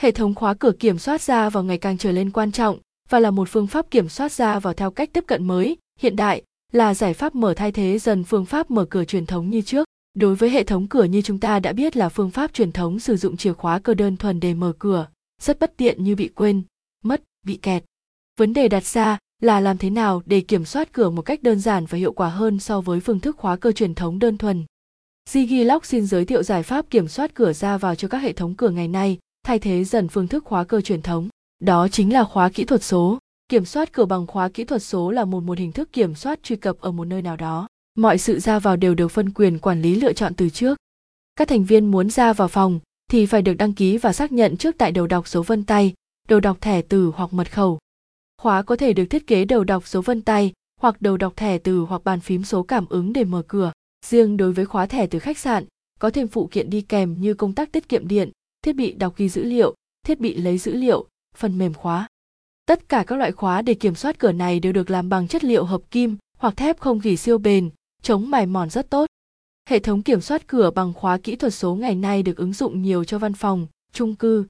[0.00, 3.20] Hệ thống khóa cửa kiểm soát ra vào ngày càng trở lên quan trọng và
[3.20, 6.42] là một phương pháp kiểm soát ra vào theo cách tiếp cận mới, hiện đại,
[6.72, 9.88] là giải pháp mở thay thế dần phương pháp mở cửa truyền thống như trước.
[10.14, 12.98] Đối với hệ thống cửa như chúng ta đã biết là phương pháp truyền thống
[12.98, 15.06] sử dụng chìa khóa cơ đơn thuần để mở cửa,
[15.42, 16.62] rất bất tiện như bị quên,
[17.04, 17.84] mất, bị kẹt.
[18.38, 21.60] Vấn đề đặt ra là làm thế nào để kiểm soát cửa một cách đơn
[21.60, 24.64] giản và hiệu quả hơn so với phương thức khóa cơ truyền thống đơn thuần.
[25.30, 28.54] Zigilock xin giới thiệu giải pháp kiểm soát cửa ra vào cho các hệ thống
[28.54, 31.28] cửa ngày nay, thay thế dần phương thức khóa cơ truyền thống.
[31.58, 33.18] Đó chính là khóa kỹ thuật số.
[33.48, 36.42] Kiểm soát cửa bằng khóa kỹ thuật số là một một hình thức kiểm soát
[36.42, 37.68] truy cập ở một nơi nào đó.
[37.94, 40.78] Mọi sự ra vào đều được phân quyền quản lý lựa chọn từ trước.
[41.36, 44.56] Các thành viên muốn ra vào phòng thì phải được đăng ký và xác nhận
[44.56, 45.94] trước tại đầu đọc số vân tay,
[46.28, 47.78] đầu đọc thẻ từ hoặc mật khẩu.
[48.42, 51.58] Khóa có thể được thiết kế đầu đọc số vân tay hoặc đầu đọc thẻ
[51.58, 53.72] từ hoặc bàn phím số cảm ứng để mở cửa.
[54.06, 55.64] Riêng đối với khóa thẻ từ khách sạn,
[55.98, 58.30] có thêm phụ kiện đi kèm như công tắc tiết kiệm điện,
[58.64, 59.74] thiết bị đọc ghi dữ liệu,
[60.06, 62.08] thiết bị lấy dữ liệu, phần mềm khóa.
[62.66, 65.44] Tất cả các loại khóa để kiểm soát cửa này đều được làm bằng chất
[65.44, 67.70] liệu hợp kim hoặc thép không gỉ siêu bền,
[68.02, 69.06] chống mài mòn rất tốt.
[69.68, 72.82] Hệ thống kiểm soát cửa bằng khóa kỹ thuật số ngày nay được ứng dụng
[72.82, 74.46] nhiều cho văn phòng, chung cư,